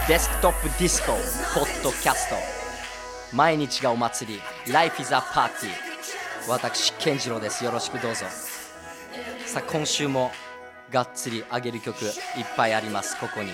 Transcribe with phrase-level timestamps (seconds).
[0.07, 1.13] デスクトップディスコ
[1.59, 2.35] ポッドキャスト。
[3.35, 5.67] 毎日がお祭り Life is a Party
[6.47, 7.65] 私健次郎です。
[7.65, 8.27] よろしくどうぞ。
[9.47, 10.31] さあ今週も
[10.91, 12.11] がっつり上げる曲いっ
[12.55, 13.19] ぱいあります。
[13.19, 13.49] ここに。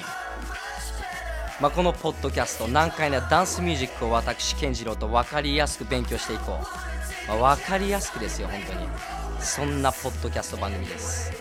[1.62, 8.90] まあ、このポッドキャスト難解なダンスミュージックを私健次郎と分かりやすく勉強していこう、まあ、分かりやすくですよ本当に。
[9.40, 11.32] そんなポッドキャスト番組です。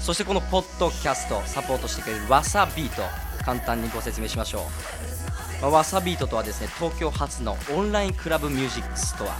[0.00, 3.02] そしてこのポッドキャストサポートしてくれるわさビート
[3.44, 9.34] 簡単にご説明しましょう、まあ、わさビートとはですね東京初のオンラインクラブミュージックストア、ま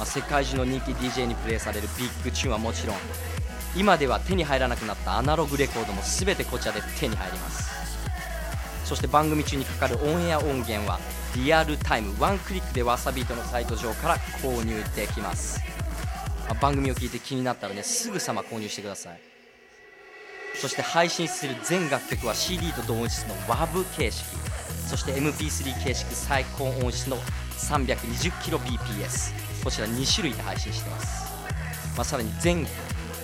[0.00, 2.96] あ、世界中の人気 DJ にプレイされるビッグチューンはもちろん
[3.76, 7.76] 今では手に入らなくなったアナログレコードも全てこちらで手に入ります。
[8.86, 11.00] そして番組中にかかるオンエア音源は
[11.34, 15.60] リアルタイムワンクリックでわさビートのサイト上から購入できます、
[16.48, 19.35] まあ、番組を聞いて気になったらねすぐさま購入してください。
[20.60, 24.24] そして配信する全楽曲は CD と同音質の WAV 形式。
[24.88, 27.16] そして MP3 形式最高音質の
[27.58, 31.26] 320kbps こちら2種類で配信してます、
[31.96, 32.64] まあ、さらに全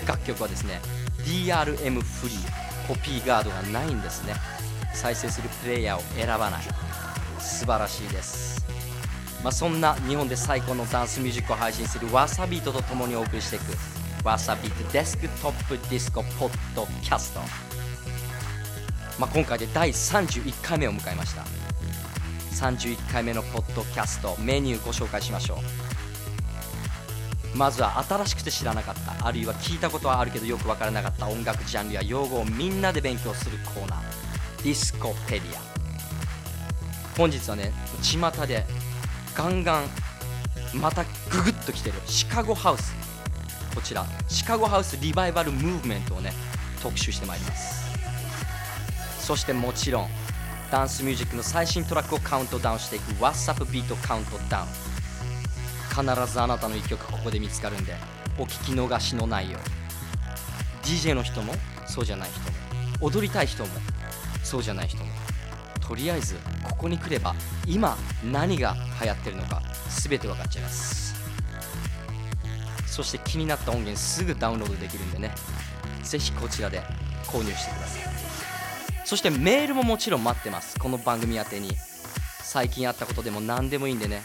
[0.09, 0.81] 楽曲はですね
[1.25, 2.73] DRM フリー。
[2.87, 4.35] コピーガードがないんですね。
[4.93, 6.63] 再生するプレイヤーを選ばない。
[7.39, 8.65] 素晴らしいです。
[9.43, 13.63] まあ、そんな日本で最高のダンスミュージックを配信するわさビートとともにお送りしていく
[14.25, 17.41] わさビートデスクトップディスコポッドキャスト、
[19.19, 21.43] まあ、今回で第31回目を迎えました。
[22.55, 25.57] 31回目のポッドキャストメニューご紹介しましょう。
[27.57, 34.01] まずは新しくて知らなかったあるいは聞いたことはあるけどよく分からなかった音楽ジャンルや用語をみんなで勉強するコーナー。
[34.63, 35.61] ディスコペディア
[37.19, 38.65] 本日はね巷で
[39.35, 39.87] ガンガン
[40.81, 41.11] またグ
[41.45, 43.02] グッときてるシカゴハウス。
[43.75, 46.33] こちらシカゴハウスリバイバルムーブメントをね
[46.83, 47.83] 特集してまいります。
[49.21, 50.09] そしてもちろん
[50.71, 54.69] ダンスミュージックの最新トラックをカウントダウンしていく WhatsApp ビートカウントダウン。
[55.89, 57.95] 必ずあなたの一曲ここで見つかるんで
[58.39, 61.53] お聞き逃しのないよう DJ の人も
[61.87, 62.47] そうじゃない人も。
[63.01, 63.69] 踊りたい人も
[64.43, 65.11] そうじゃない人も。
[65.87, 67.35] とりあえずここに来れば
[67.67, 71.02] 今何が流行ってるのか全て分かっちゃいます。
[72.93, 75.35] そして気になった音源すぐダウンロードできるんでね。
[76.03, 76.83] ぜひこちらで
[77.27, 78.03] 購入してください。
[79.07, 80.79] そしてメールももちろん待ってます。
[80.79, 81.75] この番組宛てに。
[82.43, 84.21] 最近あったことでも何でもいいんでね。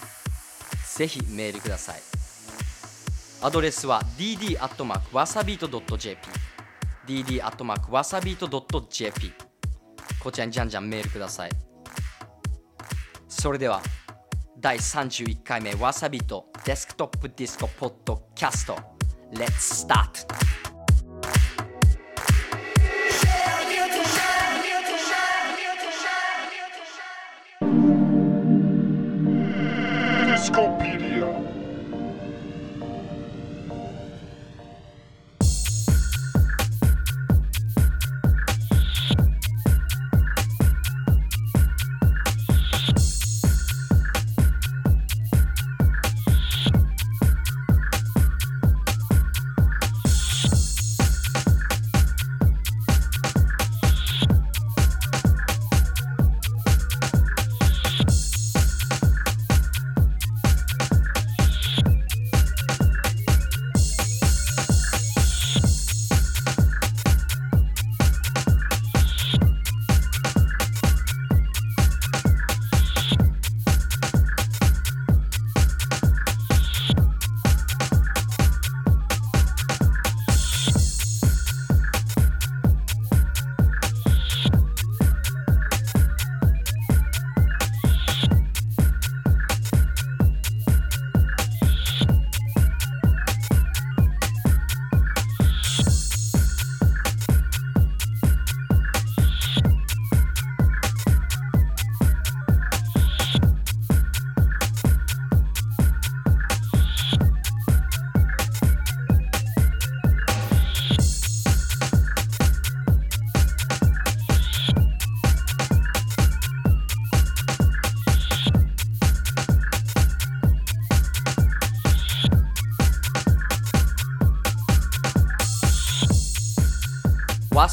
[0.95, 2.01] ぜひメールください。
[3.41, 6.17] アドレスは dd.wasabeat.jp
[7.07, 9.33] dd.wasabeat.jp
[10.19, 11.51] こちらにじゃんじゃんメールください。
[13.29, 13.81] それでは
[14.59, 18.75] 第31回目わさビートデスクトップディスコポッドキャスト
[19.31, 20.25] Let's start!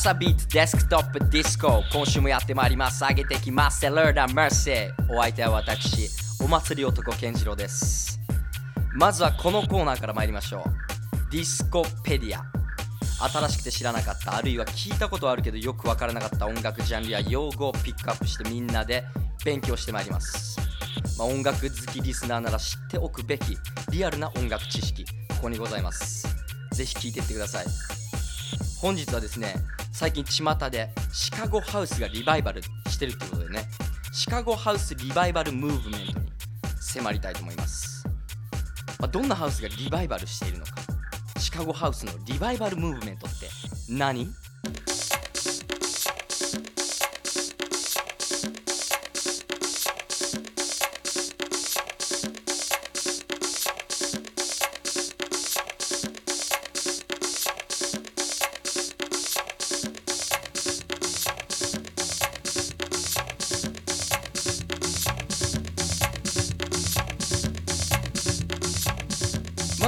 [0.05, 0.07] Discopedia.
[0.07, 3.03] What's a beat デスクトップディスコ今週もやってまいります。
[3.03, 3.81] 上げてきます。
[3.81, 6.11] セルダメルセお相手は私
[6.45, 8.21] お祭り男健次郎です。
[8.95, 11.33] まずはこのコーナーから参りましょう。
[11.33, 12.45] ディスコペディア
[13.29, 14.37] 新しくて知らなかった。
[14.37, 19.05] あるいは聞いたことあるけどよくわからなかった音楽ジャンルや用語をピックアップしてみんなで
[19.43, 20.59] 勉強してまいります、
[21.19, 23.57] まあ、音楽好きリスナーなら知っておくべき
[23.91, 26.27] リアルな音楽知識ここにございます。
[26.73, 27.67] ぜひ聞いてってください。
[28.81, 29.55] 本日はですね
[29.97, 33.69] 最近巷でシカゴハウスがリバイバルしてるってことでね
[34.13, 36.27] シカゴハウスリバイバルムーブメントに
[36.81, 38.05] 迫りたいと思います、
[38.99, 40.73] まあ、どんなハウスがリバイバルしているのか。
[41.39, 43.47] シカゴハウスのリバイバルムーブメントって
[43.89, 44.29] 何？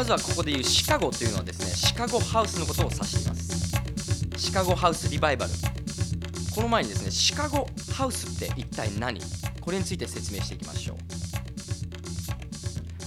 [0.06, 3.76] ずはここでいうシカゴというのはですねシカゴハウスのことを指しています。
[4.38, 5.52] シカゴハウスリバイバル。
[6.54, 9.20] この前にですねシカゴハウスって一体何？
[9.60, 10.96] これについて説明していきましょう。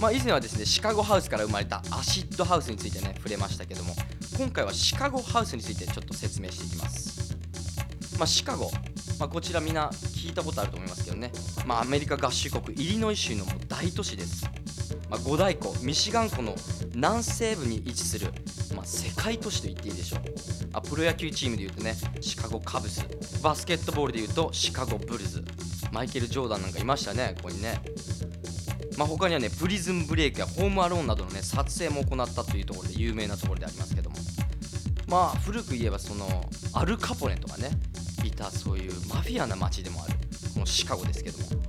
[0.00, 3.94] まあ以前はですねシカゴハウスから生まれたアシッドハウスについてね触れましたけども
[4.36, 7.36] 今回はシカゴハウスについてちょっと説明していきます。
[8.18, 8.70] まあシカゴ。
[9.18, 11.30] まあ、こちらみんな聞いたことあると思いますけどね、
[11.66, 14.46] まあ、アメリカ合衆国イリノイ州の大都市です。
[15.10, 15.74] まあ、五大湖。
[15.82, 16.54] ミシガン湖の
[17.00, 18.30] 南西部に位置する、
[18.76, 20.20] まあ、世界都市と言っていいでしょう。
[20.74, 23.06] あプロ野球チームでいうとねシカゴカブス。
[23.42, 25.42] バスケットボールでいうとシカゴブルズ。
[25.92, 27.80] マイケル・ジョーダンなんかいましたねここにね。
[28.98, 34.16] まあ、他にはねプリズンブレイクやホームアローンなどのね撮影も行ったというところで有名なところでありますけども。
[35.06, 37.70] まあ古く言えばそのアルカポネとかね
[38.24, 40.18] いたそういうマフィアな街でもある
[40.52, 41.59] このシカゴですけども。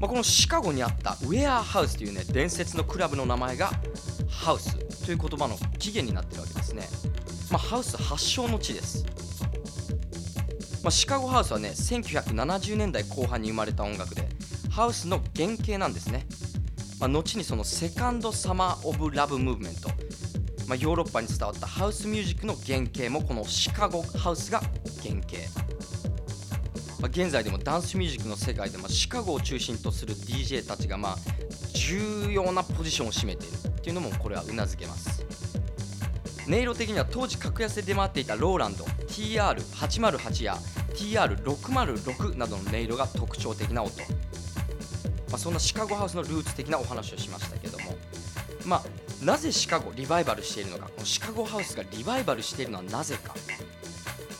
[0.00, 3.70] まあ、このシカゴにあったウェアハウスというね伝説のクラブの名前が
[4.28, 6.88] ハウスという言葉の起源になってるわけですね、
[7.50, 9.04] まあ、ハウス発祥の地です、
[10.82, 14.28] まあ、シカゴハウスはね1970年代後半に生まれた音楽で
[14.70, 16.26] ハウスの原型なんですね、
[17.00, 19.88] まあ、後にそのセカンドサマー・オブ・ラブ・ムーブメント。
[20.68, 24.60] まあ、ヨーロッパに伝わったハウスミュージックの原型もこのシカゴハウスが
[25.02, 25.38] 原型、
[27.00, 31.16] まあ、現在でもダンスミュージックの世界でもシカゴを中心とする DJ たちがまあ
[31.72, 35.24] 重要なポジションを占めているっていうのもこれはうなずけます。
[36.48, 40.56] 音色的には当時格安で出回っていたローランド TR808 や
[40.94, 44.04] TR606 などの音色が特徴的な音、ま
[45.34, 47.96] あ、そんなシカゴハウスのルーツ的なお話をしましたけども。
[48.64, 50.86] まあなぜシカゴリバイバルしているのか。
[50.86, 53.34] このシカゴハウスがリバイバルしているのはなぜか。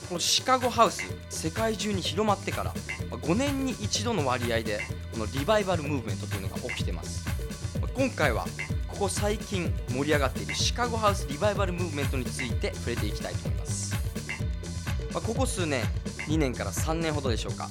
[0.08, 2.72] このシカゴハウス世界中に広まってから
[3.10, 4.80] 5年に一度の割合で
[5.12, 7.26] このリバイバルムーブメントというのが起きてます。
[7.94, 8.46] 今回は
[8.86, 13.94] ここ最近盛り上がっているシカゴハウスリバイバルムーブメントについて触れていきたいと思います。
[15.12, 15.84] ここ数年
[16.26, 17.68] 2年から3年ほどでしょうか。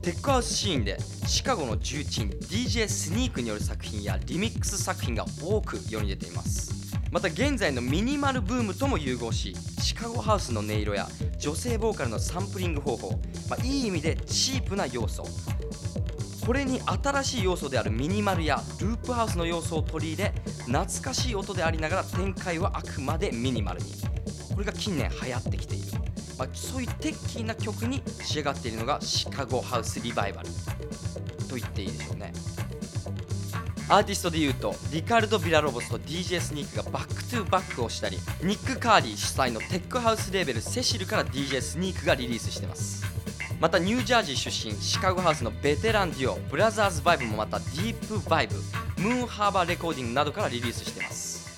[0.00, 0.96] テックハウスシーンで
[1.26, 6.72] シカゴの重鎮 DJ スニークによる作品やリミックス作品が多く世に出ています。
[7.10, 11.08] また現在のミニマルブームとも融合しシカゴハウスの音色や
[11.38, 13.10] 女性ボーカルのサンプリング方法、
[13.48, 15.24] まあ、いい意味でチープな要素。
[16.44, 20.32] これに新しい要素であるミニマルやループハウスの要素を取り入れ
[20.64, 23.92] 懐かしい音でありながら展開はあくまでミニマルに。
[24.54, 25.92] これが近年流行ってきている。
[26.38, 30.48] まあ、そういうテッキーな曲に仕上がっているのがシカゴハウスリバイバル
[31.48, 32.32] と言っていいでしょうね。
[33.90, 43.06] アーティストでいうとリカルド・ビラロボスと DJ スニークがバックトゥーバックをしたりニック・カーリー主催のテックハウスレーベルセシルから DJ スニークがリリースしてます。
[43.60, 48.54] またニュージャージー出身シカゴハウスのベテランデュオブラザーズ・バイブもまたディープ・バイブ
[49.02, 51.48] ムーンハーバーレコーディングなどからリリースしてます。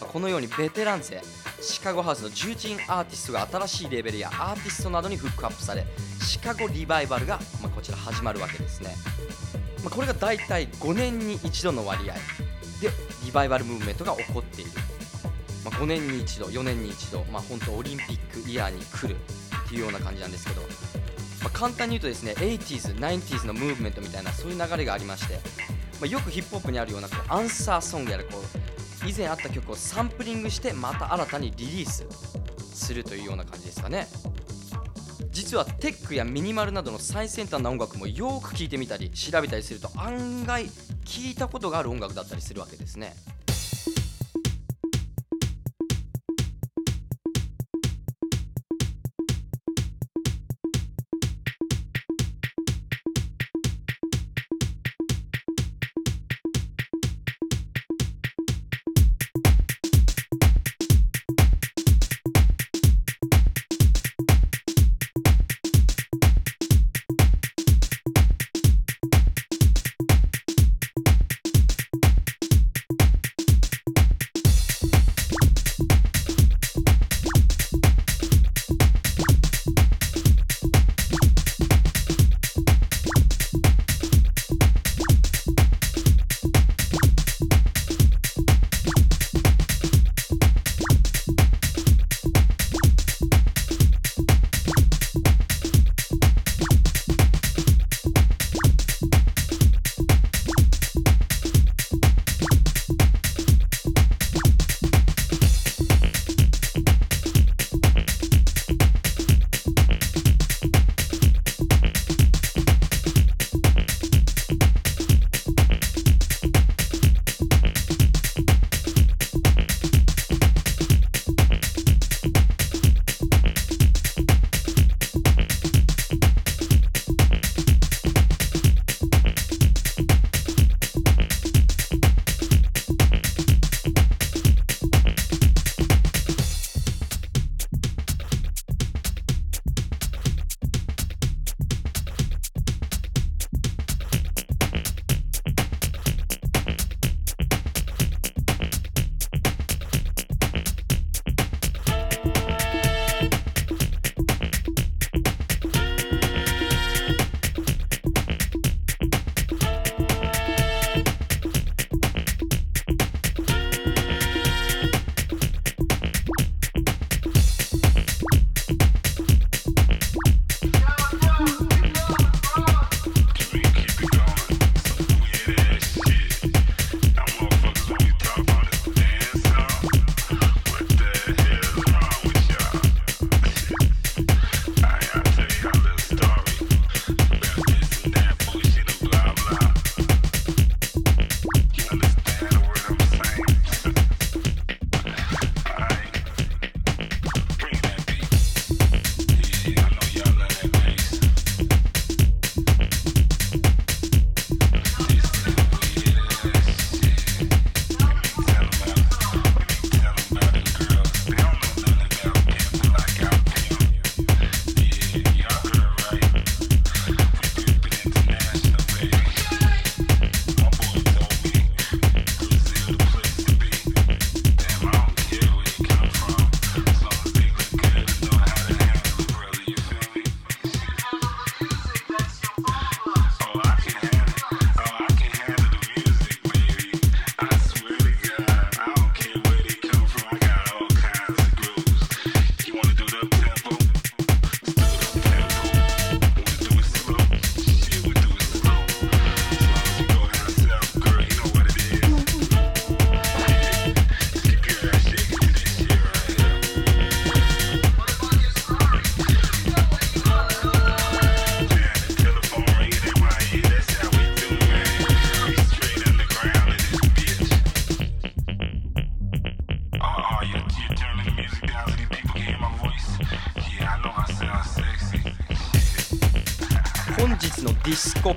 [0.00, 1.22] このようにベテラン勢
[1.60, 5.86] シカゴハウスの重鎮アーティストが新しいレーベルやアーティストなどにフックアップされ
[6.20, 8.94] シカゴリバイバルが、まあ、こちら始まるわけですね、
[9.86, 12.14] まあ、これが大体5年に一度の割合。
[12.82, 12.90] で
[13.24, 14.70] リバイバルムーブメントが起こっている、
[15.64, 19.16] まあ、5年に一度4年に一度、まあ、本当オリンピックイヤーに来る
[19.64, 20.66] っていうような感じなんですけど、ま
[21.46, 25.40] あ、簡単に言うとですね 80s、90s のムーブメントみたいなそういう流れがありまして、ま
[26.02, 28.42] あ、よくヒップホップにあるようなこうアンサーソングやらこ
[29.04, 32.04] う以前あった曲をサンプリングしてまた新たにリリース
[32.74, 34.08] するというような感じですかね。
[35.46, 40.64] 実はテックやミニマルなどの最先端な音楽もよく聴いてみたり調べたりすると案外
[41.04, 43.14] 聞いたことがある音楽だったりするわけですね。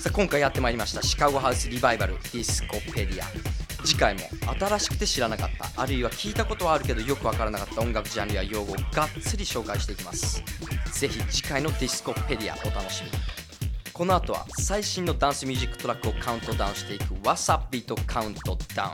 [0.00, 4.20] さあ今回やってまいりましたシカゴハウスリバイバルディスコペディア次回も
[4.58, 10.42] 新しくて知らなかったあるいは聞いたことはあるけどよくわからなかった音楽ジャンルや用語をがっつり紹介していきます。
[10.92, 13.43] ぜひ次回のディスコペディアお楽しみに。
[13.94, 18.90] この後は最新のダンスミュージックトラックをカウントダウンしていく わさビート Countdown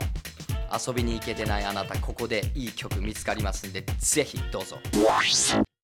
[0.87, 4.77] 遊びに行けてないあなたここでいい曲見つかりますんでぜひどうぞ。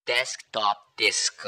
[0.06, 1.48] デスクトップディスコ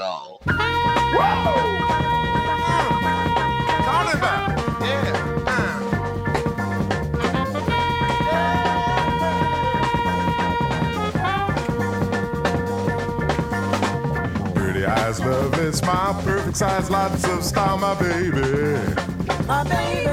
[15.14, 15.26] size.
[15.26, 16.90] Love is my perfect size.
[16.90, 18.42] Lots of style, my baby.
[19.48, 20.10] My baby.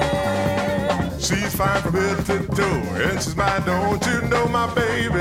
[1.21, 2.65] She's fine from head to toe,
[3.05, 3.63] and she's mine.
[3.65, 5.13] Don't you know, my baby?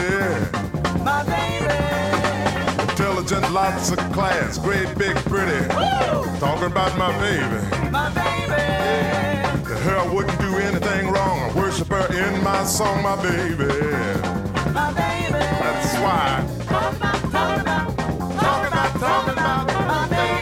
[1.04, 2.92] My baby.
[2.92, 5.68] Intelligent, lots of class, great, big, pretty.
[5.76, 6.40] Woo!
[6.40, 7.92] Talking about my baby.
[7.92, 8.62] My baby.
[9.68, 11.40] To her, I wouldn't do anything wrong.
[11.40, 13.68] I worship her in my song, my baby.
[14.74, 15.40] My baby.
[15.40, 16.56] That's why
[19.00, 20.35] talking about.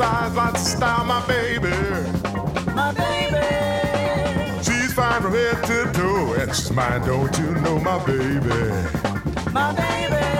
[0.00, 1.76] Size, lots of style, my baby.
[2.74, 3.46] My baby.
[4.64, 8.60] She's fine from head to toe, and she's mine, don't you know, my baby?
[9.52, 10.39] My baby.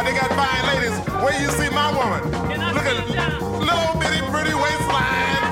[0.00, 0.96] But they got fine ladies.
[1.20, 2.24] Where you see my woman?
[2.72, 2.96] Look at
[3.60, 5.44] little bitty pretty waistline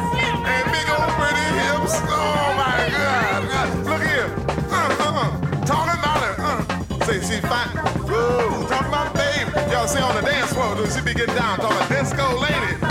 [0.49, 1.93] and big old pretty hips.
[2.09, 3.85] Oh my God!
[3.85, 4.33] Look here.
[4.73, 5.65] Uh, uh, uh.
[5.67, 6.35] Talking about her.
[6.41, 7.05] Uh.
[7.05, 7.69] Say she fine.
[8.09, 8.67] Woo!
[8.69, 9.53] Talking about baby.
[9.71, 11.59] Y'all see on the dance floor, dude, she be getting down.
[11.59, 12.88] Talking disco lady.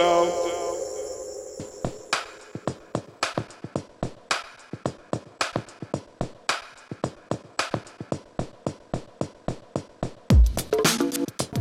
[0.00, 0.26] Down.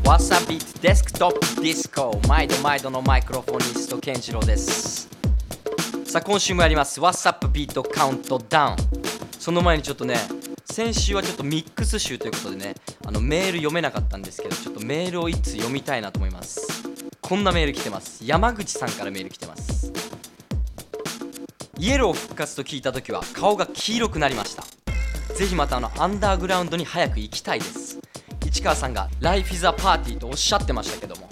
[0.03, 5.09] What's Up It デスクトップディスコ毎度毎度のマイクロフォニスト健次郎です。
[6.05, 7.01] さあ今週もやります。
[7.01, 8.75] What's up beat カウントダウン
[9.37, 10.15] その前にちょっとね
[10.65, 12.75] 先週はちょっとミックス集ということでね
[13.05, 16.88] あのメール読めなかったんですけどちょっとメールを一通読みたいなと思います。
[17.29, 18.25] こんなメール来てます。
[18.25, 19.93] 山口さんからメール来てます。
[21.77, 24.63] イエロー復活と聞いた時は顔が黄色くなりました。
[25.35, 27.99] ぜひまたあのアンダーグラウンドに早く行きたいです。
[28.43, 31.29] 市川さんが「Life is a Party」とおっしゃってましたけども。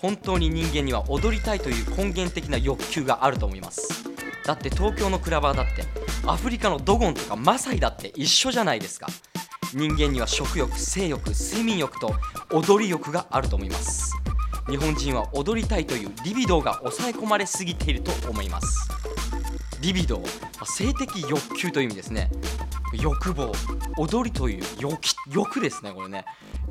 [0.00, 4.04] 本当に人間には踊りたいという根源的な欲求があると思います。
[4.44, 5.82] だって東京のクラバーだって
[6.24, 9.08] アフリカのドゴンとかマサイだって一緒じゃないですか。
[9.74, 12.14] 人間には食欲性欲睡眠欲と
[12.52, 14.12] 踊り欲があると思います。
[14.68, 18.88] 日本人は踊りたいというリビドーが抑え込まれすぎていると思います。
[19.80, 22.30] リビドーまあ性的欲求という意味ですね。
[22.92, 23.52] 欲望
[23.98, 24.64] 踊りという
[25.30, 26.24] 欲ですねこれね。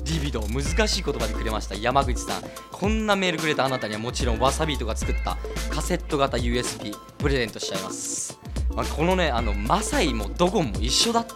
[0.04, 1.74] リビドー難しい言葉でくれました。
[1.74, 2.42] 山口さん。
[2.70, 5.38] こんなメールくれたあなたにはもちろんわさビートが作った
[5.70, 8.38] カセット型 USB プレゼントしちゃいます、
[8.74, 11.32] まあ、このねあのマサイもドゴンも一緒だって。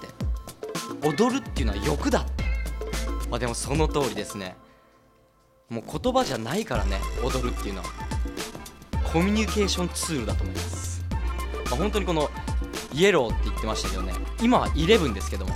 [1.03, 2.45] 踊るっていうのは欲だって。
[3.31, 4.57] まあでもその通りですね。
[5.71, 7.87] もう言葉じゃないからね踊るっていうのは。
[9.13, 12.31] コミュニケーションツールだと思います、まあ、本当にこの
[12.93, 15.55] イエローって言ってましたけどね今は11ですけども、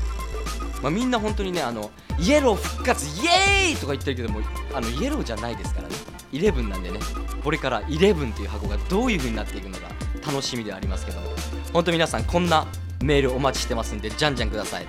[0.83, 4.40] まあ、みんな本当にねあのイエロー復活イエーイとか言ってるけども
[4.72, 5.94] あのイエローじゃないですからね。
[6.33, 6.98] 11なんでね。
[7.44, 9.88] これから11という箱がどういう風になっていくのか
[10.27, 11.29] 楽しみではありますけども。
[11.72, 12.66] 本当皆さんこんな
[13.03, 14.87] メールお待ちしてますんでじゃんじゃんください。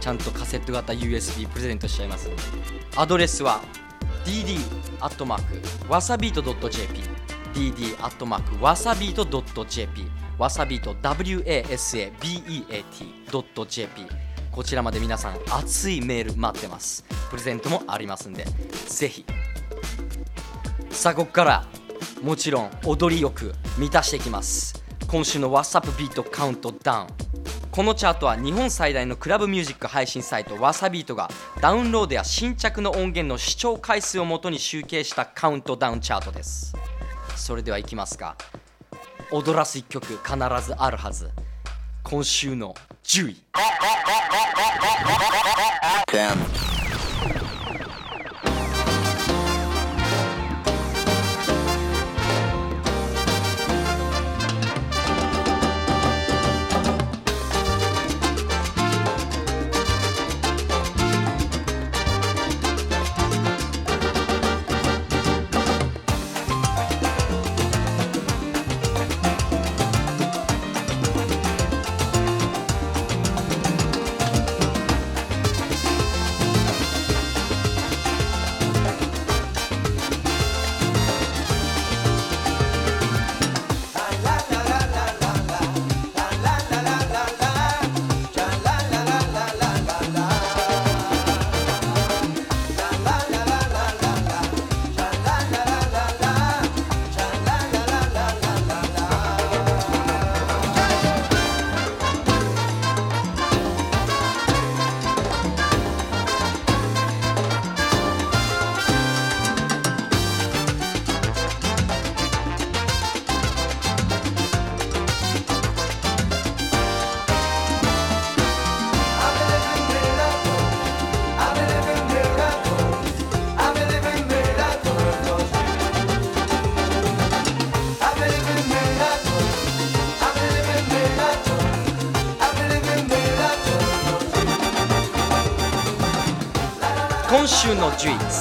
[0.00, 2.30] ちゃんとカセット型 USB プレゼントしちゃいます。
[2.96, 3.60] アドレスは
[4.24, 4.58] dd
[5.00, 5.42] アットマー
[5.86, 7.00] クわさビート .jp
[7.54, 9.24] dd アットマークわさビート
[9.64, 10.04] .jp
[10.38, 12.20] わさビート wasabeat.jp
[14.50, 17.04] こちらまで皆さん熱いメール待ってます。
[17.30, 18.44] プレゼントもありますんで
[18.88, 19.24] ぜひ。
[20.90, 21.64] さあここから。
[22.22, 24.79] もちろん踊りよく満たしていきます。
[25.10, 27.08] 今週の WhatsApp ビートカウントダウン。
[27.72, 31.28] このチャートは日本最大のクラブミュージック配信サイトわさビートが
[31.60, 36.76] ダウンロードや新着の音源の視聴回数をもとに集計したカウントダウンチャートです。
[37.34, 38.36] それではいきますか。
[39.32, 40.18] 踊らす一曲必
[40.64, 41.28] ずあるはず。
[42.04, 43.42] 今週の10位。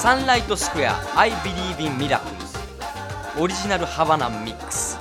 [0.09, 2.19] サンライトスクエア I Believe in Miracles
[3.39, 4.97] オリジナルハバナミックス。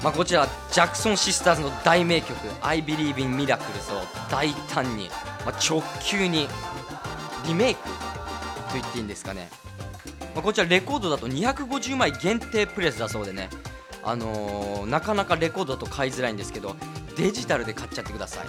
[0.00, 3.58] まあこちらジャクソンシスターズの大名曲 I Believe in Miracles
[3.96, 5.08] を大胆に、
[5.44, 6.46] まあ、直球に
[7.48, 7.94] リメイクと
[8.74, 9.48] 言っていいんですかね、
[10.36, 13.50] まあ、こちらレコードだと250枚限定プレスだそうでね。
[14.04, 16.76] あのーなかなかレコードだと買いづらいんですけど
[17.16, 18.46] デジタルで買っちゃってください。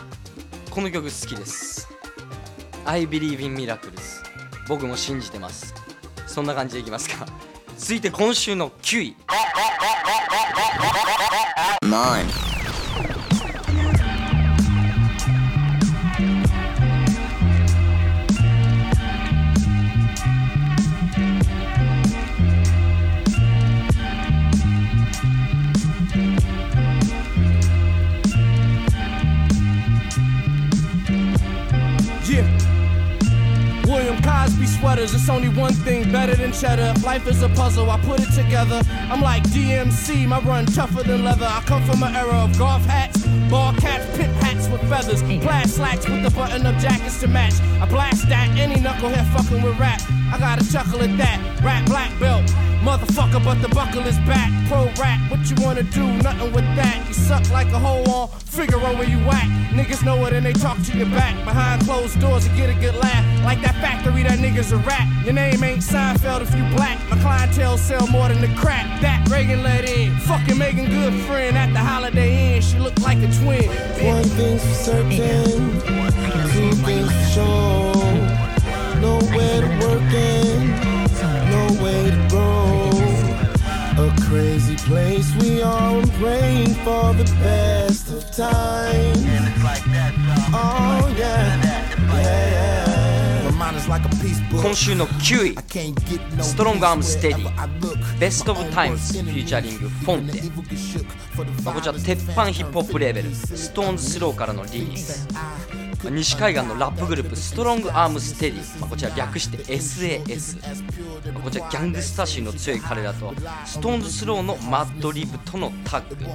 [0.70, 1.90] この曲好きです。
[2.86, 4.19] I believe in miracles
[4.70, 5.74] 僕も信じてます。
[6.28, 7.26] そんな感じでいきますか。
[7.76, 9.16] 続いて今週の9位
[11.82, 12.49] 9
[35.30, 36.92] It's only one thing better than cheddar.
[37.06, 38.82] Life is a puzzle, I put it together.
[39.12, 41.46] I'm like DMC, my run tougher than leather.
[41.46, 45.70] I come from an era of golf hats, ball caps, pit hats with feathers, plaid
[45.70, 47.54] slacks with the button up jackets to match.
[47.80, 50.02] I blast that any knucklehead fucking with rap.
[50.34, 51.62] I gotta chuckle at that.
[51.64, 52.52] Rap black belt.
[52.82, 54.52] Motherfucker, but the buckle is back.
[54.68, 56.06] Pro rap, what you wanna do?
[56.24, 57.04] Nothing with that.
[57.08, 59.48] You suck like a hole on Figaro where you whack.
[59.72, 61.36] Niggas know it and they talk to your back.
[61.44, 63.26] Behind closed doors, you get a good laugh.
[63.44, 65.08] Like that factory that niggas a rat.
[65.26, 66.98] Your name ain't Seinfeld if you black.
[67.10, 68.86] My clientele sell more than the crack.
[69.02, 70.18] That Reagan let in.
[70.20, 72.62] Fucking Megan good friend at the Holiday Inn.
[72.62, 73.70] She look like a twin.
[74.06, 75.10] One thing's for certain,
[76.54, 78.50] two things for sure.
[79.00, 80.70] Nowhere to work in,
[81.52, 82.69] no way to grow.
[84.00, 89.26] A crazy place we are and praying for the best of times.
[90.54, 91.84] Oh yeah, yeah,
[92.14, 93.52] yeah.
[93.52, 94.62] My mind is like a peace book.
[94.64, 100.44] 今週の9位 I can't get no ストロングアームステディ.ベストオブタイムズフューチャリングフォンテ、
[101.64, 105.79] まあ、こちら鉄板ヒップホップレーベルストーンズスローからのリリースまあ
[106.10, 110.60] 西海岸のラップグループストロングアームステディ、まあ、こちら略して SAS、
[111.34, 113.34] まあこちらギャングスタ志向の強い彼らと
[113.66, 116.26] ストーンズスローのマッドリブとのタッグ。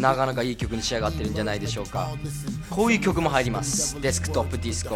[0.00, 2.10] なかなかいい曲に仕上がってるんじゃないでしょうか。
[2.70, 4.00] こういう曲も入ります。
[4.00, 4.94] デスクトップディスコ。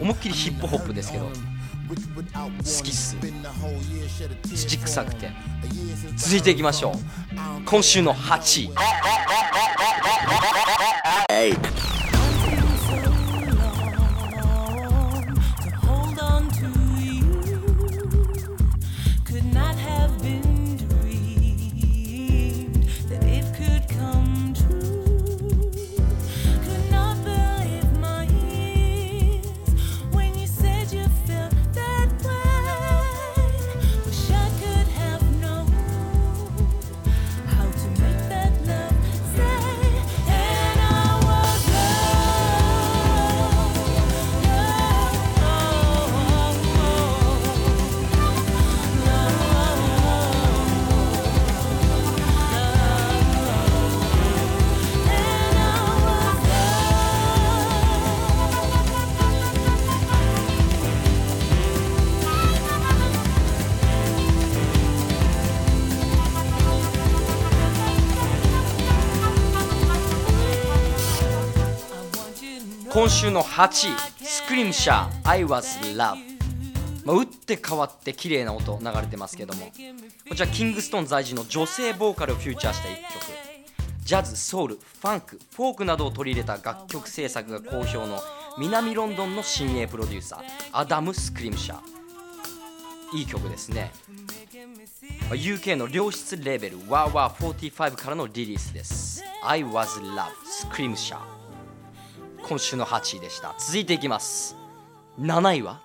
[0.00, 1.24] 思いっきりヒップホップですけど。
[1.24, 1.32] 好
[2.82, 3.16] きっす。
[4.44, 5.30] 土臭くて。
[6.16, 6.94] 続いていきましょう。
[7.64, 8.70] 今週の8位。
[73.08, 73.66] 今週の8
[74.20, 76.18] 位スクリームシャー I was love
[77.06, 79.72] まあ、打って変わって綺麗な音流れてますけども。
[80.28, 83.08] こちらキングストーン在住の女性ボーカルをフューチャーした一曲。
[84.04, 88.20] ジャズ、ソウル、ファンク、フォークなどを取り入れた楽曲制作が好評の
[88.58, 90.42] 南ロンドンの新鋭プロデューサー
[90.72, 93.18] アダム・スクリームシャー。
[93.18, 93.90] いい曲ですね。
[95.30, 99.24] UK の良質レーベル Wah Wah 45 からのリリースです。
[99.42, 101.37] I was love スクリームシャー。
[102.48, 103.54] 今週の8位でした。
[103.58, 104.56] 続いていきます。
[105.20, 105.80] 7位は？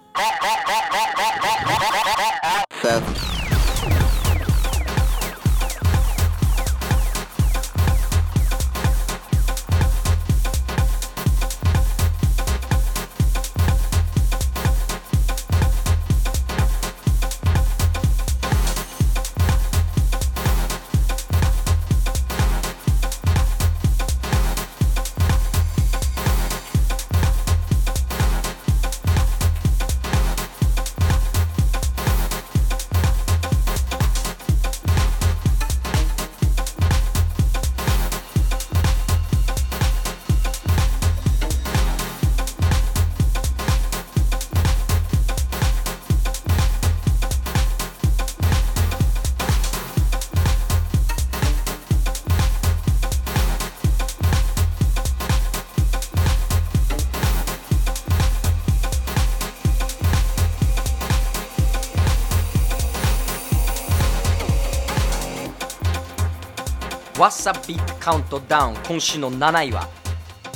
[67.43, 69.89] Wasabeat Countdown 今週の7位は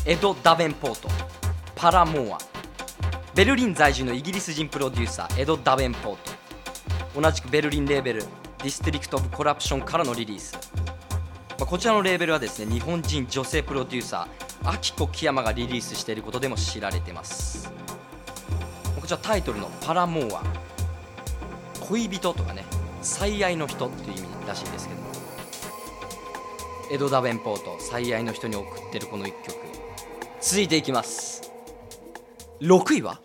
[0.05, 1.09] エド・ダベンポート。
[1.75, 2.37] Paramour。
[3.35, 6.15] ベルリン在住のイギリス人プロデューサーエド・ダベンポー
[7.13, 7.21] ト。
[7.21, 10.53] 同じくベルリンレーベル District of Corruption からのリリース、
[11.59, 17.69] まあ、こちらのレーベルはですね日本人女性プロデューサーアキコ・キヤマがリリースしていることでも知られてます。
[18.97, 20.41] こちらタイトルの Paramour。
[21.81, 22.63] 恋人とかね
[23.01, 24.96] 最愛の人っていう意味らしいですけど。
[26.89, 29.57] エド・ダベンポート最愛の人に送ってるこの1曲。
[30.39, 31.51] 続いていきます。
[32.61, 33.19] 6位は？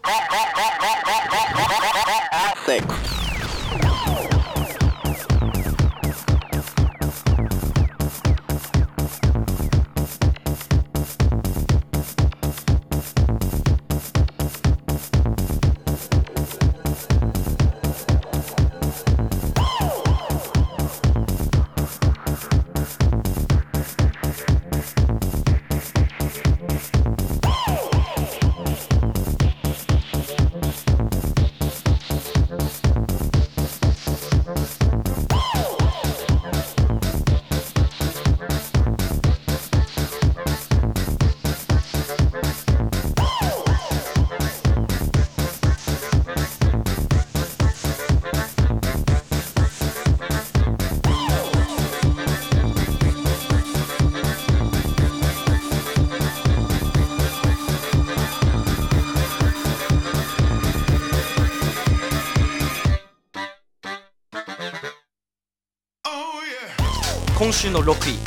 [67.62, 68.18] 週の6位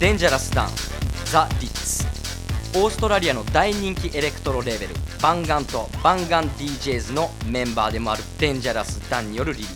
[0.00, 0.68] Dangerous Dan
[1.26, 2.04] The Ritz
[2.76, 9.68] オーストラリアの大人気エレクトロレーベルバンガンとバンガン DJs のメンバーでもある Dangerous Dan によるリリー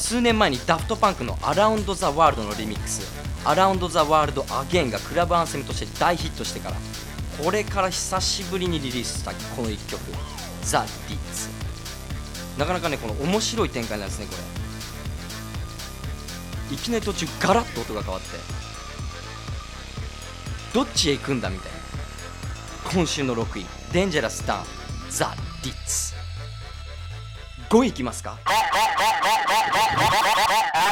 [0.00, 0.08] ス。
[0.08, 6.76] 数年前にダフトパンクの「Around the World」のリミックス「Around the World Again」がクラブアンセムとして大ヒットしてから
[7.44, 10.00] これから久しぶりにリリースしたこの1曲
[10.32, 14.55] 「The Ritz」なかなかねこの面白い展開なんですねこれ。
[16.70, 18.28] いきなり途中ガラッと音が変わって
[20.74, 21.78] どっちへ行くんだみたいな。
[22.92, 24.64] 今週の6位デンジャラスターン
[25.10, 26.14] ザ・ディッツ
[27.68, 28.38] 5位いきますか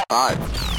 [0.09, 0.74] ？5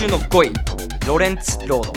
[0.00, 1.92] 週の5位ロレンツ・ロード。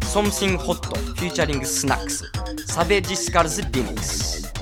[0.00, 4.52] Something Hot featuring Snax。Savage Skulls Remix。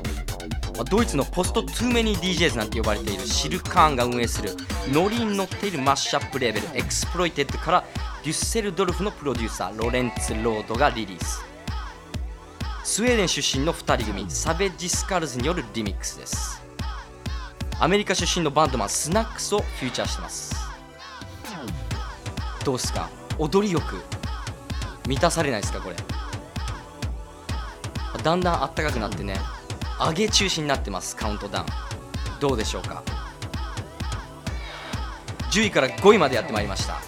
[0.77, 4.51] まあドイツのポスト・トゥーメニー DJs なんて呼ばれているシルカーンが運営する
[4.93, 7.85] ノリに乗っているマッシュアップレーベル Exploited から
[8.23, 11.43] デュッセルドルフのプロデューサーロレンツ・ロードがリリース。
[12.85, 16.63] スウェーデン出身の2人組 Savage Skulls によるリミックスです。
[17.81, 20.62] アメリカ出身のバンドマンスナックスをフューチャーしてます。
[22.65, 23.09] どうっすか？
[23.39, 24.05] 踊り欲
[25.07, 25.81] 満たされないですか？
[25.81, 25.97] これ。
[28.23, 29.39] だんだんあったかくなってね。
[29.99, 31.67] 上げ中止になってますカウントダウン。
[32.41, 33.03] どうでしょうか
[35.51, 37.01] ？10位から5位までやってまいりました。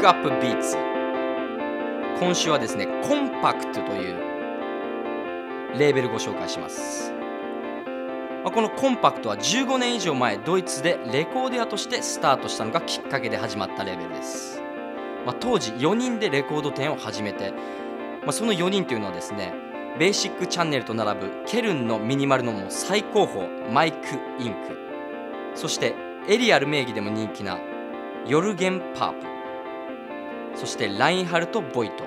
[0.05, 0.76] ックアップビーツ
[2.22, 4.18] 今週はですねコンパクトという
[5.78, 7.12] レーベルご紹介します。
[8.44, 14.61] このコンパクトは15年以上前ドイツでレコーディアとしてスタートしたのがきっかけで始まったレベルです、
[15.24, 17.52] まあ、当時4人でレコード店を始めて、
[18.20, 19.55] まあ、その4人というのはですね
[19.98, 23.98] ベーシックチャンネルと並ぶケルンのミニマルのも最高峰マイク・
[24.38, 24.76] インク。
[25.55, 25.94] そして
[26.28, 27.59] エリアル名義でも人気な
[28.26, 29.34] ヨルゲン・パープ。
[30.55, 32.05] そしてラインハルト・ボイト。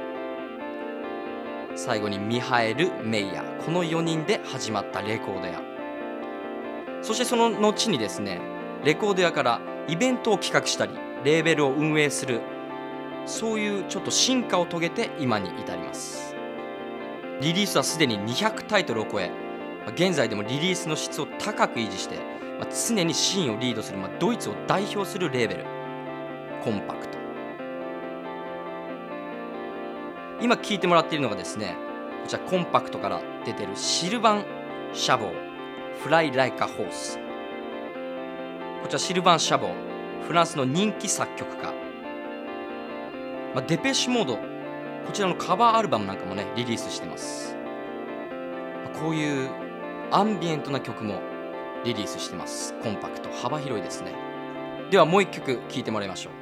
[1.75, 3.63] 最後にミハエル・メイヤー。
[3.63, 5.61] この4人で始まったレコード屋。
[7.01, 8.39] そしてその後にですね
[8.83, 10.93] レコード屋からイベントを企画したり
[11.23, 12.41] レーベルを運営する
[13.25, 16.35] そういうちょっと進化を遂げて今に至ります。
[17.41, 19.31] リリースはすでに200タイトルを超え
[19.95, 22.17] 現在でもリリースの質を高く維持して、
[22.89, 25.65] 常にシーンをリードする、ドイツを代表するレーベル。
[26.63, 27.16] コンパクト。
[30.41, 31.75] 今聴いてもらっているのがですね
[32.23, 34.45] こちらコンパクトから出てるシルバン・
[34.93, 35.33] シャボー
[36.01, 37.17] フライ・ライカ・ホース。
[38.81, 39.73] こちらシルバン・シャボー
[40.27, 41.73] フランスの人気作曲家、
[43.55, 44.41] まあ、デペッシュモードこ
[45.13, 47.55] ちらのカバーアルバムなんかもねリリースしてます、
[48.83, 49.49] まあこういう
[50.11, 51.19] アンビエントな曲も
[51.83, 52.73] リリースしてます。
[52.81, 54.13] コンパクト幅広いですね。
[54.89, 56.33] ではもう一曲聴いてもらいましょう。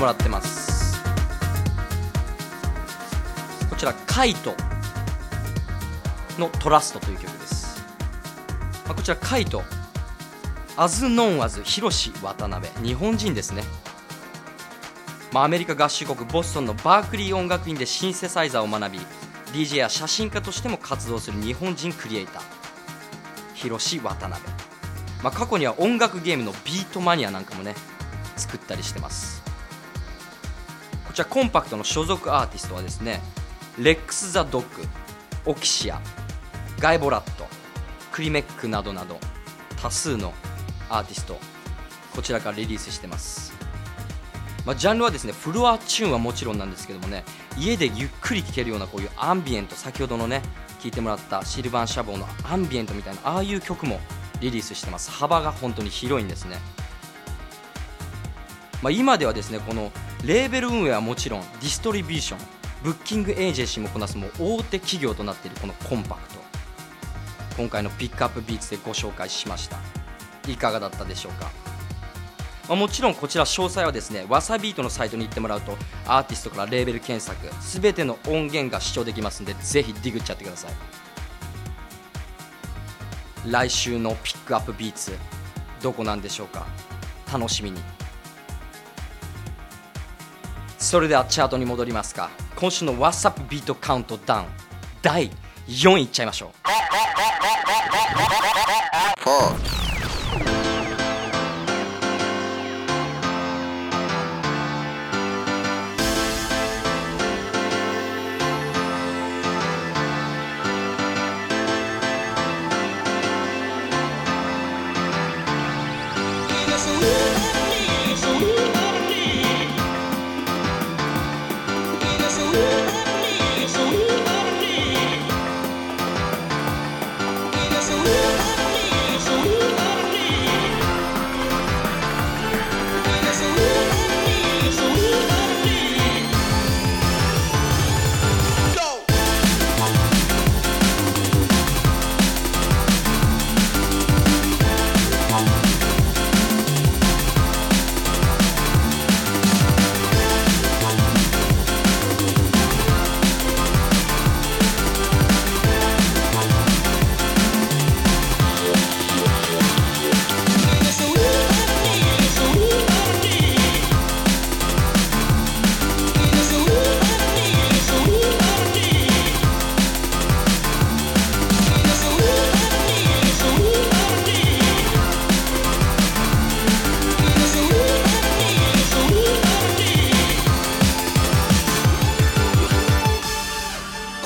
[0.00, 0.98] もらってます。
[3.68, 4.54] こちらカイト
[6.38, 7.82] のトラストという曲です、
[8.86, 9.62] まあ、こちらカイト。
[10.76, 13.62] アズノンアズヒロシ渡辺日本人ですね。
[15.32, 18.98] まあ、アメリカ合衆国ボストンのバークリー音楽院でシンセサイザーを学び
[19.52, 22.42] DJ や写真家としても活動する日本人クリエイター。
[23.54, 24.42] ヒロシ渡辺、
[25.22, 27.74] まあ、過去には音楽ゲームのビートマニアなんかもね
[28.36, 29.29] 作ったりしてます。
[31.20, 33.20] こちらコンパクトの所属アーティストはですね
[33.78, 34.88] レックス・ザ・ドッグ
[35.44, 36.00] オキシア
[36.78, 37.46] ガイボラット
[38.10, 39.18] クリメックなどなど
[39.82, 40.32] 多数の
[40.88, 41.38] アーティスト
[42.14, 43.52] こちらからリリースしてます。
[44.64, 47.24] まあ、ジャンルはですねフロアチューンはもちろんなんですけどもね
[47.58, 50.40] 家でゆっくり聴けるようなこういうアンビエント先ほどのね
[50.80, 54.00] 聴いてもらったシルバンシャボーのアンビエントみたいなああいう曲も
[54.40, 55.10] リリースしてます。
[55.10, 56.56] 幅が本当に広いんですね、
[58.82, 59.92] まあ、今ではですねこの
[60.24, 62.38] レーベル運営はもちろんディストリビューション
[62.82, 66.40] ブッキングエージェンシーもこなすもう大手企業となっているこのコンパクト。
[67.56, 69.78] 今回の Pick Up Beats でご紹介しました。
[70.48, 71.50] いかがだったでしょうか？
[72.68, 80.72] まあ、もちろんこちら詳細はですね Wasabeat のサイトに行ってもらうとアーティストからレーベル検索すべての音源が視聴できますんでぜひディグっちゃってください。
[83.50, 85.12] 来週のピックアップビーツ
[85.82, 86.66] どこなんでしょうか？
[87.32, 87.80] 楽しみに。
[90.90, 92.30] それではチャートに戻りますか。
[92.56, 94.46] 今週の WhatsApp ビートカウントダウン。
[95.02, 95.30] 第
[95.68, 96.50] 4位いっちゃいましょう「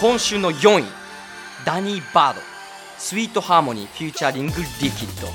[0.05, 0.85] 今週の4位
[1.65, 2.41] ダニー・バード。
[2.99, 5.29] Sweet Harmony featuring Liquid。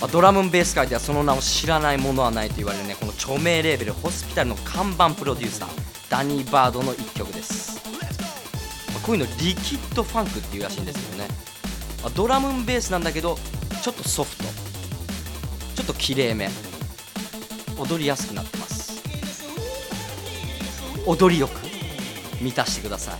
[0.00, 7.80] まあドラムベース界ではその名を知らないものはないと言われるねこの著名レーベル Hospital の看板プロデューサーダニー・バードの一曲です、
[8.92, 11.28] まあこういうの liquid funk っていうらしいんですけどね、
[12.02, 13.38] まあ drum bass なんだけど
[13.82, 14.42] ちょっとソフト。
[15.76, 16.50] ちょっときれいめ。
[17.78, 19.00] 踊りやすくなってます。
[21.06, 21.65] 踊りよく。
[22.40, 23.14] 満たしてください。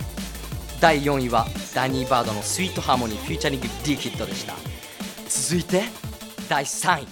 [0.79, 4.53] 第4位はダニー・バードの「Sweet Harmony featuring Liquid」でした。
[5.27, 5.85] 続いて
[6.47, 7.07] 第3位。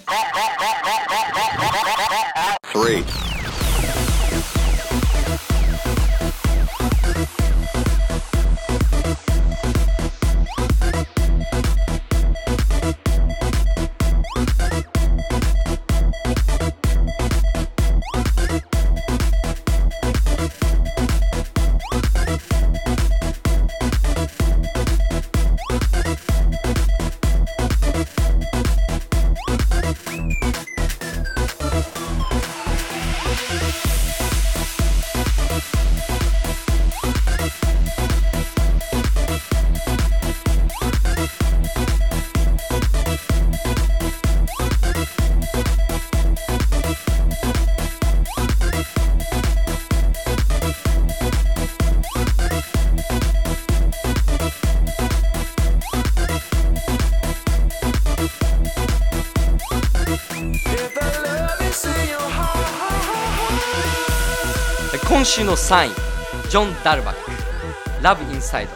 [65.35, 67.31] 週の3位ジョン・ダルバック
[68.01, 68.71] 「ラブ・インサイド」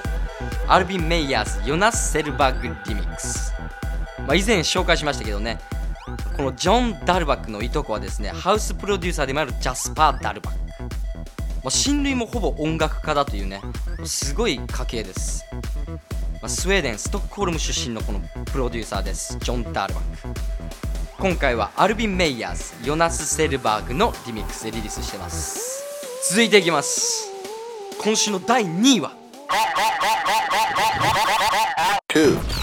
[0.68, 3.53] アルビン・メイヤーズヨナス・セルバーグ・リミックス、
[4.28, 5.57] まあ、以前紹介しましたけどね
[6.36, 13.62] このジョン・ダルバックのいとこはですねハウスプロデューサーでもあるジャスパー・ダルバック、まあ、親類もほぼ音楽家だというね
[14.03, 18.20] すごい家系です、まあ、スウェーデンストックホルム出身のこの
[18.51, 20.39] プロデューサーですジョン・ダルバック。
[21.20, 25.88] 今回はアルビン・メイヤーズヨナス・セルバーグのリミックスでリリースしてます。
[26.22, 27.32] 続いていきます。
[28.01, 29.13] 今週の第2位は。
[32.09, 32.59] 2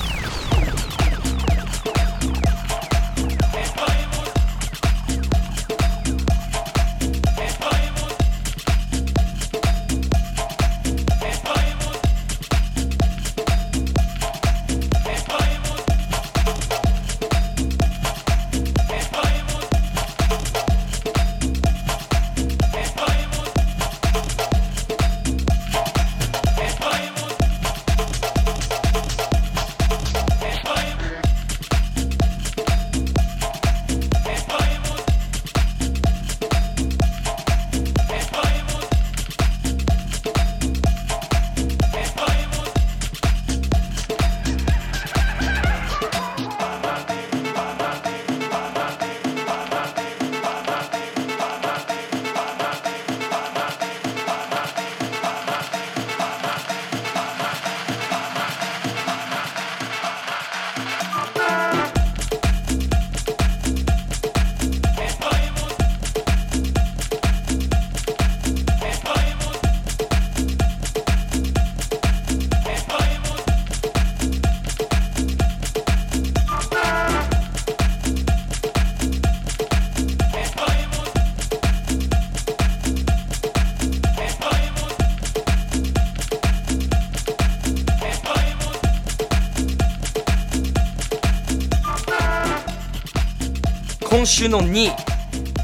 [94.46, 94.90] 週の2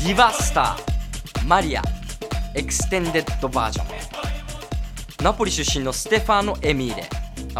[0.08, 1.82] リバスターマリア
[2.56, 7.08] エクステンデッドバージョンナポリ出身のステファーノ・エミーレ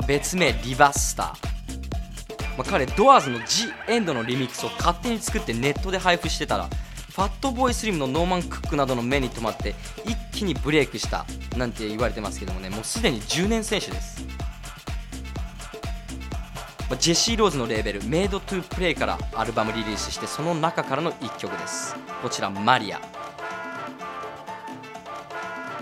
[0.09, 1.27] 別名リバスター、
[2.59, 6.68] まあ、彼ドアーズの「ジ・エンド」のリミックスを勝手に作ってネットで配布してたら
[7.11, 11.25] ファットボーイスリムのノーマン・クックなどの目に留まって一気にブレイクした
[11.57, 14.32] なんて言われてますけどもねもうすでに10年選手です。
[16.97, 21.97] ジェシー・ローズのレーベル「メイド・トゥ・プレイ」からアルバムリリースしてその中からの1曲です。
[22.22, 23.01] こちら「マリア」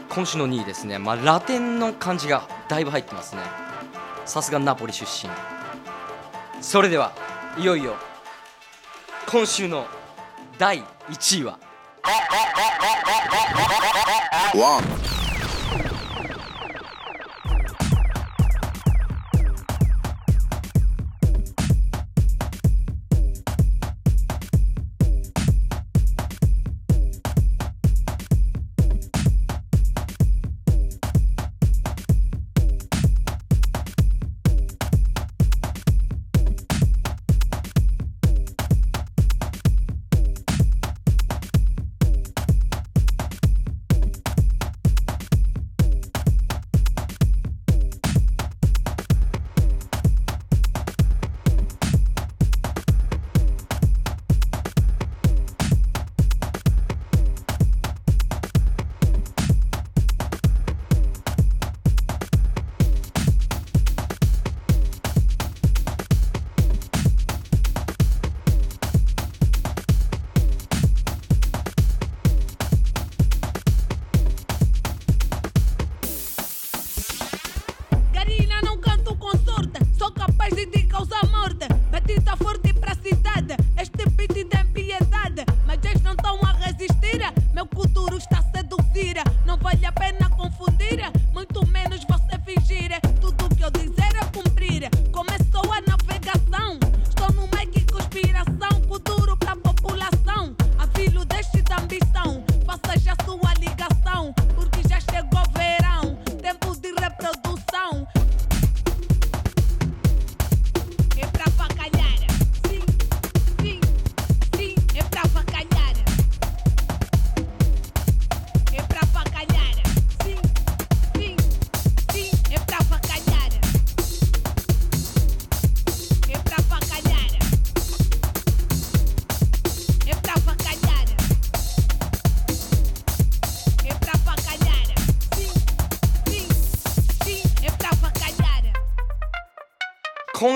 [0.09, 3.43] 今週の2位ですね、まあ、ラテンの感じがだいぶ入ってますね。
[4.25, 5.31] さすがナポリ出身。
[6.61, 7.13] それでは
[7.57, 7.95] いよいよ
[9.27, 9.87] 今週の
[10.59, 11.59] 第1位は。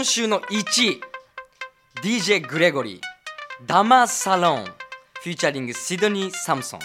[0.05, 1.01] 今週の1位
[2.03, 3.01] DJ グレゴリー
[3.67, 6.81] Dama S Salon featuring シドニー・サムソン。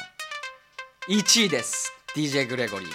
[1.09, 2.87] 1位です DJ グレゴリー、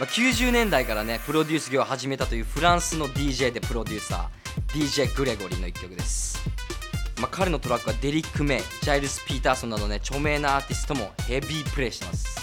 [0.00, 6.42] まあ、90年代からねプロデュース業を始めたというフランスの DJ でプロデューサー DJ グレゴリーの一曲です、
[7.20, 12.36] まあ、彼のトラックはデリック・メイジャイルス・ピーターソンなどね著名なアーティストもヘビープレイしてます。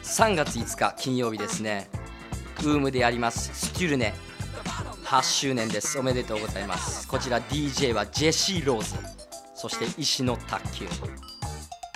[0.04, 1.90] 3月5日金曜日ですね。
[2.60, 3.52] ウームでやります。
[3.52, 4.14] スチュルネ
[5.06, 5.98] 8周年です。
[5.98, 7.08] おめでとうございます。
[7.08, 8.94] こちら DJ はジェシー・ローズ。
[9.56, 10.86] そして石の卓球。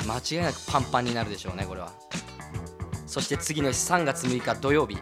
[0.08, 1.92] 間違いなくパンパンになるでしょうねこれは。
[3.06, 4.98] そして次の日3月6日土曜日。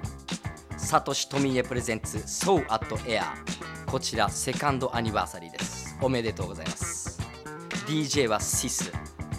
[0.84, 3.24] サトシトミエプレゼンツ So at Air
[3.88, 5.98] こちらセカンドアニバーサリーです。
[6.02, 7.20] おめでとうございます。
[7.88, 8.92] DJ はシス。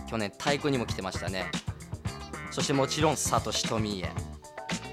[0.09, 1.45] 去年太鼓にも来てましたね。
[2.51, 4.11] そしてもちろんサトシトミエ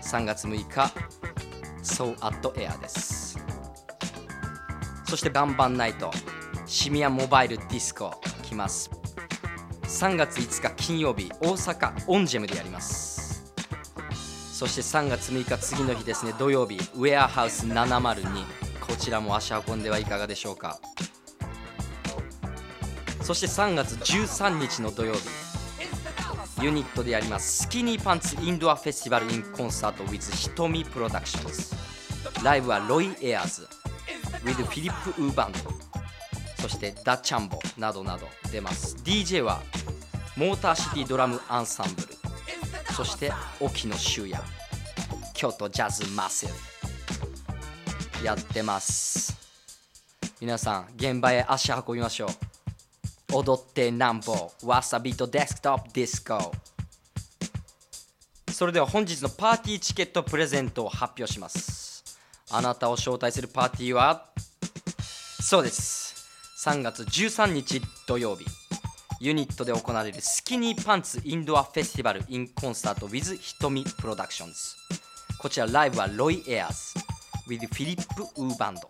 [0.02, 0.94] 3月6日
[1.82, 3.40] So at Air です。
[5.06, 6.12] そしてバンバンナイト
[6.66, 8.92] シミヤモバイルディスコ来ます。
[9.84, 13.11] 3月5日金曜日大阪オンジェムでやります。
[14.62, 18.46] そして3月6日次の日ですね土曜日ウェアハウス702
[18.80, 20.80] こちらも足運んではいかがでしょうか。
[23.24, 25.22] そして3月13日の土曜日
[26.62, 32.44] ユニットでやりますスキニーパンツインドアフェスティバルインコンサート with ひとみプロダクションズ。
[32.46, 33.68] ライブはロイ・エアーズ。
[34.44, 35.58] with フィリップ・ウー Band。
[36.62, 38.96] そしてダ・チャンボなどなど出ます。
[38.98, 39.64] DJ は
[40.38, 42.21] Motor City Drum Ensemble。
[43.02, 44.40] そして沖野修也
[45.34, 49.36] Kyoto Jazz Massive やってます。
[50.40, 53.38] 皆さん現場へ足運びましょう。
[53.38, 54.52] 踊ってなんぼ。
[54.64, 56.52] Wasabeat Desktop Disco。
[58.52, 62.20] それでは本日のパーティーチケットプレゼントを発表します。
[62.52, 64.28] あなたを招待するパーティーは
[65.42, 66.30] そうです。
[66.64, 68.61] 3月13日土曜日。
[69.22, 74.56] ユニットで行われるスキニーパンツインドアフェスティバル in コンサート with ひとみプロダクションズ
[75.38, 77.00] こちらライブはロイ・エアーズ
[77.48, 78.82] with フィリップ・ウーバンド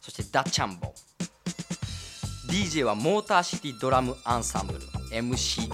[0.00, 0.92] そしてダ・チャンボ
[2.48, 4.80] DJ はモーターシティドラムアンサンブル
[5.12, 5.70] MCDE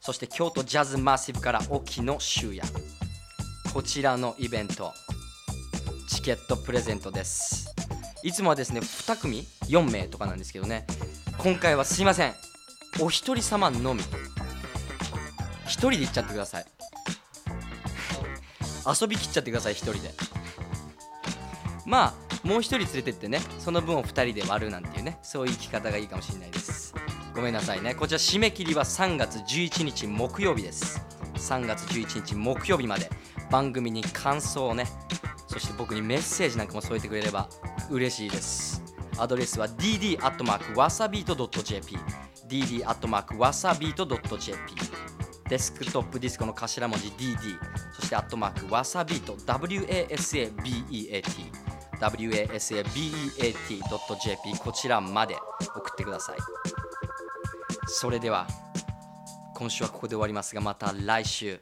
[0.00, 2.62] そして京都ジャズマッシブから沖野修也
[3.74, 4.92] こちらのイベント。
[6.08, 7.74] チケットプレゼントです。
[8.22, 10.86] いつもはですね2組？4名とかなんですけどね。
[11.38, 12.34] 今回はすいません。
[13.00, 14.00] お一人様のみ。
[15.66, 16.66] 一人で行っちゃってください。
[19.00, 20.14] 遊びきっちゃってください一人で。
[21.84, 26.94] まあもう一人連れてってねその分を二人で割るなんていうねそういう生き方がいいかもしれないです。
[27.34, 27.94] ごめんなさいね。
[27.94, 31.02] こちら締め切りは3月11日木曜日です。
[31.34, 33.10] 3月11日木曜日まで
[33.50, 34.86] 番組に感想をね
[35.48, 37.48] そして僕にメッセージなんかも添えてくれれば
[37.90, 38.93] 嬉しいです。
[39.18, 41.98] アドレスは dd.wasabeat.jp
[42.48, 44.58] dd.wasabeat.jp
[45.48, 47.58] デスクトップディスコの頭文字 DD
[47.92, 51.22] そしてアットマークわさビート WASABEAT
[52.00, 56.38] wasabeat.jp こちらまで送ってください。
[57.86, 58.46] それでは
[59.54, 61.60] 今週はここで終わりますがまた来週。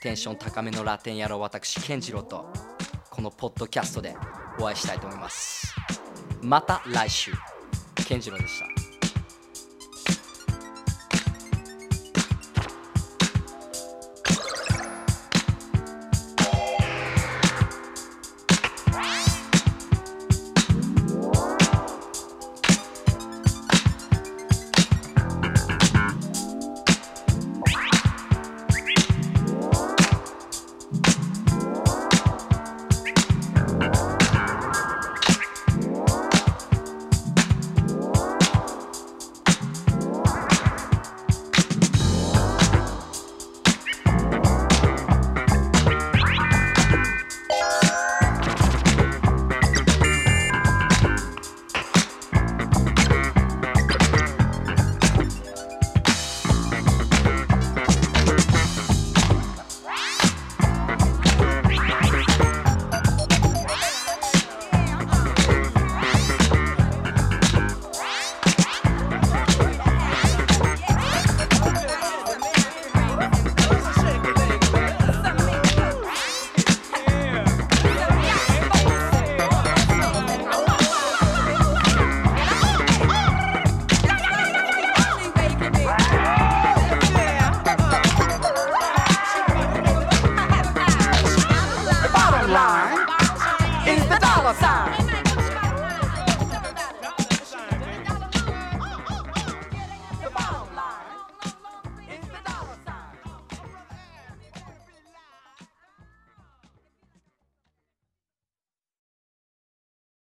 [0.00, 2.52] テンション高めのラテン野郎私健次郎と
[3.10, 4.14] このポッドキャストで
[4.60, 5.74] お会いしたいと思います。
[6.42, 7.32] また来週。
[8.06, 8.75] 健次郎でした。